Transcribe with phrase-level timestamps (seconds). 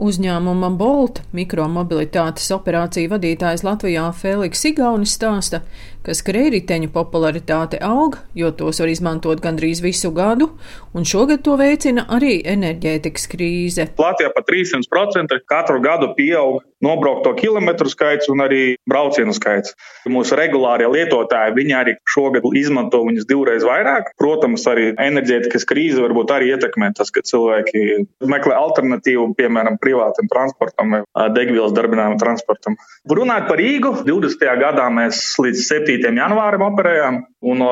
[0.00, 5.60] Uzņēmuma Bolt mikromobilitātes operāciju vadītājs Latvijā Fēliks Igaunis stāsta,
[6.06, 10.48] ka skrējriteņu popularitāte aug, jo tos var izmantot gandrīz visu gadu,
[10.96, 13.90] un šogad to veicina arī enerģētikas krīze.
[14.00, 19.74] Latvijā pa 300% katru gadu pieaug nobraukto kilometru skaits un arī braucienu skaits.
[20.10, 24.12] Mūsu regulārie lietotāji, viņi arī šogad izmanto viņus divreiz vairāk.
[24.20, 30.96] Protams, arī enerģētikas krīze varbūt arī ietekmē tas, ka cilvēki meklē alternatīvu, piemēram, privātam transportam
[30.96, 31.02] vai
[31.36, 32.78] degvielas darbinājumu transportam.
[33.10, 34.46] Runājot par Rīgu, 20.
[34.60, 36.08] gadā mēs līdz 7.
[36.20, 37.70] janvārim operējām, un no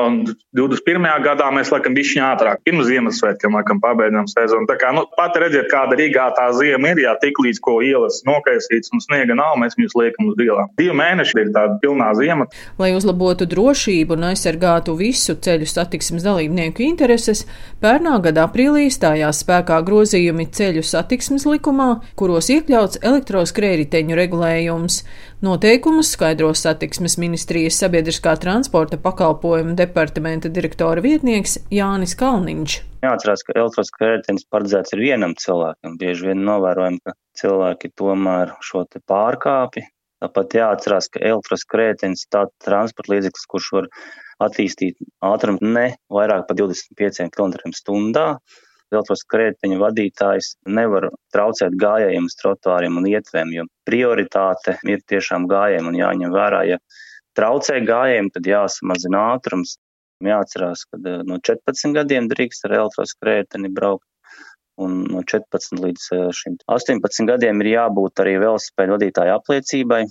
[0.57, 1.05] 21.
[1.23, 4.65] gadā mēs laikam bišķiņā ātrāk, pirms Ziemassvētkiem, laikam pabeidzam sezonu.
[4.69, 8.21] Tā kā, nu, pat redziet, kāda Rīgā tā ziema ir, jā, tik līdz ko ielas
[8.27, 10.71] nokaisīts un sniega nav, mēs viņus liekam uz ielām.
[10.79, 12.49] Divi mēneši ir tāda pilnā ziema.
[12.81, 17.45] Lai uzlabotu drošību un aizsargātu visu ceļu satiksmes dalībnieku intereses,
[17.83, 25.03] pērnā gada aprīlī stājās spēkā grozījumi ceļu satiksmes likumā, kuros iekļauts elektroskrējriteņu regulējums.
[25.39, 32.75] Noteikumus skaidros satiksmes ministrijas sabiedriskā transporta pakalpojumu departamenta direktora vietnieks Jānis Kalniņš.
[33.05, 35.95] Jāatcerās, ka elektroskrējritenis paredzēts ir vienam cilvēkam.
[36.01, 39.85] Bieži vien novērojam, ka cilvēki tomēr šo te pārkāpi.
[40.19, 43.87] Tāpat jāatcerās, ka elektroskrējritenis ir tāds transporta līdzeklis, kurš var
[44.43, 48.35] attīstīt ātrumu ne vairāk par 25 km/h
[48.89, 55.99] Elektroskrētiņa vadītājs nevar traucēt gājējiem uz trotuāriem un ietvēm, jo prioritāte ir tiešām gājējiem un
[55.99, 56.79] jāņem vērā, ja
[57.37, 59.77] traucē gājējiem, tad jāsamazina ātrums.
[60.25, 64.03] Jāatcerās, ka eh, no 14 gadiem drīkst ar elektroskrēteni braukt.
[64.79, 70.01] Un no 14 līdz eh, šim 18 gadiem ir jābūt arī velosipēdu vadītāja apliecībai,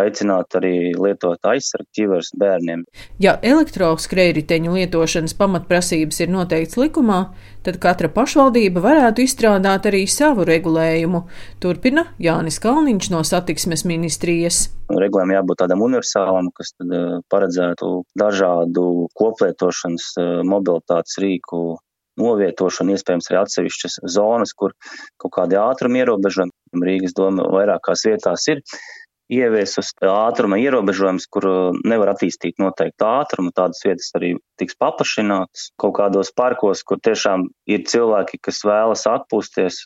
[0.00, 2.84] aicināt arī lietot aizsargu ķivers bērniem.
[3.22, 7.20] Ja elektroskrējriteņu lietošanas pamatprasības ir noteikts likumā,
[7.66, 11.24] tad katra pašvaldība varētu izstrādāt arī savu regulējumu,
[11.62, 14.66] turpina Jānis Kalniņš no satiksmes ministrijas.
[14.90, 21.64] Regulējumam jābūt tādam universālam, kas eh, paredzētu dažādu koplietošanas eh, mobilitātes rīku
[22.20, 24.74] novietošanu, iespējams, arī atsevišķas zonas, kur
[25.20, 28.62] kaut kādi ātruma ierobežojumi Rīgas doma vairākās vietās ir
[29.32, 31.46] ieviesus ātruma ierobežojums, kur
[31.86, 33.52] nevar attīstīt noteiktu ātrumu.
[33.56, 35.70] Tādas vietas arī tiks paplašinātas.
[35.80, 39.84] Kaut kādos parkos, kur tiešām ir cilvēki, kas vēlas atpūsties,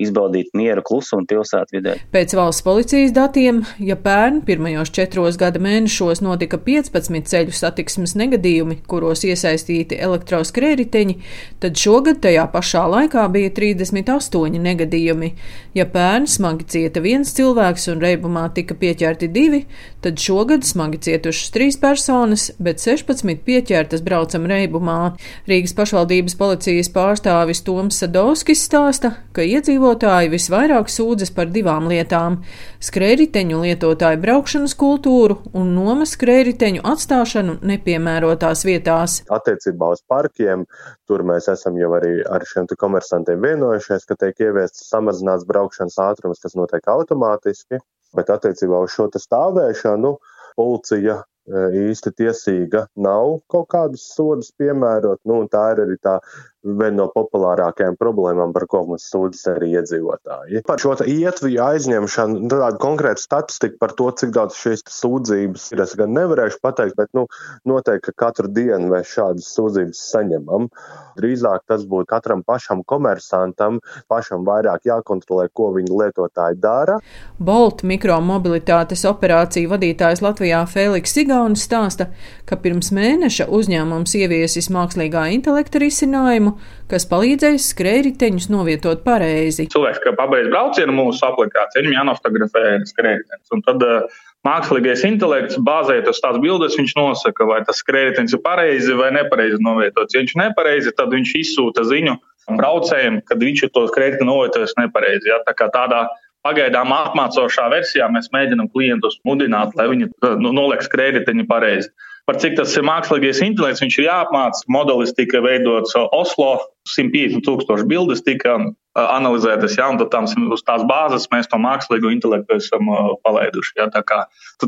[0.00, 1.96] izbaudīt mieru klusumu pilsētvidē.
[2.12, 8.80] Pēc valsts policijas datiem, ja pērn pirmajos četros gada mēnešos notika 15 ceļu satiksmes negadījumi,
[8.90, 11.16] kuros iesaistīti elektroskrēriteņi,
[11.62, 15.32] tad šogad tajā pašā laikā bija 38 negadījumi.
[15.76, 19.64] Ja pērn smagi cieta viens cilvēks un reibumā tika pieķerti divi,
[20.04, 25.16] tad šogad smagi cietušas trīs personas, bet 16 pieķertas braucam reibumā.
[25.50, 32.38] Rīgas pašvaldības policijas pārstāvis Toms Sadovskis stāsta, ka iedzīvotāji visvairāk sūdzas par divām lietām-
[32.88, 39.20] skrējriteņu lietotāju braukšanas kultūru un nomas skrējriteņu atstāšanu nepiemērotās vietās.
[39.28, 40.64] Attiecībā uz parkiem
[41.08, 46.40] tur mēs esam jau arī ar šiem komersantiem vienojušies, ka tiek ieviests samazināts braukšanas ātrums,
[46.42, 47.80] kas notiek automātiski.
[48.16, 50.16] Bet attiecībā uz šo stāvēšanu
[50.56, 55.20] policija īsti tiesīga nav kaut kādus sodus piemērot.
[55.24, 56.18] Nu, tā ir arī tā
[56.66, 60.62] viena no populārākajām problēmām, par ko mums sūdzas arī iedzīvotāji.
[60.66, 65.82] Par šo ietviņu aizņemšanu, nu, tādu konkrētu statistiku par to, cik daudz šīs sūdzības ir,
[65.84, 67.26] es gan nevarēšu pateikt, bet nu,
[67.68, 70.68] noteikti, ka katru dienu mēs šādas sūdzības saņemam.
[71.16, 76.98] Drīzāk tas būtu katram pašam komersantam, pašam vairāk jākontrolē, ko viņa lietotāji dara.
[77.38, 82.10] Bolt mikromobilitātes operāciju vadītājs Latvijā Fēliks Sigaunis stāsta,
[82.48, 86.55] ka pirms mēneša uzņēmums ieviesis mākslīgā intelekta risinājumu,
[86.90, 89.68] kas palīdzēs skrējriteņus novietot pareizi.
[89.72, 93.52] Cilvēks, kā pabeidz braucienu mūsu aplikācijā, viņam jānofotografē skrējritenis.
[93.54, 98.42] Un tad uh, mākslīgais intelekts, bāzējot uz tās bildes, viņš nosaka, vai tas skrējritenis ir
[98.44, 100.14] pareizi vai nepareizi novietots.
[100.14, 102.16] Ja viņš ir nepareizi, tad viņš izsūta ziņu
[102.54, 105.32] braucējiem, kad viņš ir to skrējriteņu novietojis nepareizi.
[105.32, 105.40] Ja?
[105.46, 106.06] Tā kā tādā
[106.46, 110.12] pagaidām apmācošā versijā mēs mēģinām klientus mudināt, lai viņi
[110.42, 111.90] nu, noliek skrējriteņu pareizi
[112.26, 114.64] par cik tas ir mākslīgais intelekts, viņš ir jāapmāca.
[114.72, 116.56] Modelis tika veidots Oslo,
[116.90, 118.58] 150 tūkstoši bildes tika
[118.96, 123.74] analizētas, ja, un tam, uz tās bāzes mēs to mākslīgo intelektu esam uh, palaiduši.
[123.80, 124.22] Ja, kā,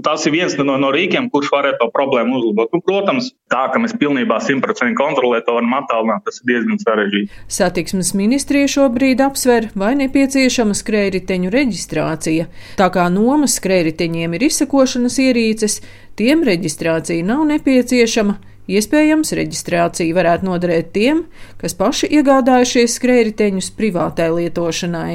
[0.04, 2.72] tas ir viens no, no rīkiem, kurš varētu to problēmu uzlabot.
[2.75, 7.40] Nu, protams, tā, ka mēs pilnībā 100% kontrolēt to varam attālināt, tas ir diezgan sarežģīti.
[7.58, 12.50] Satiksmes ministrija šobrīd apsver, vai nepieciešama skrējriteņu reģistrācija.
[12.81, 15.81] Tā kā nomas skrējriteņiem ir izsakošanas ierīces,
[16.20, 18.38] tiem reģistrācija nav nepieciešama.
[18.69, 21.23] Iespējams, reģistrācija varētu noderēt tiem,
[21.61, 25.15] kas paši iegādājušies skrējriteņus privātai lietošanai.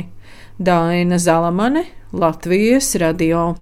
[0.57, 1.85] Daina Zalamane,
[2.17, 3.51] Latvijas radio.